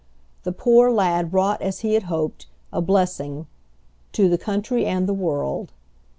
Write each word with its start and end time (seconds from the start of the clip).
The 0.45 0.51
poor 0.51 0.89
lad 0.91 1.31
wrought 1.31 1.61
as 1.61 1.81
he 1.81 1.93
had 1.93 2.05
hoped, 2.09 2.47
a 2.73 2.81
blessing 2.81 3.45
"to 4.13 4.27
the 4.27 4.37
country 4.39 4.83
and 4.87 5.07
the 5.07 5.13
world." 5.13 5.73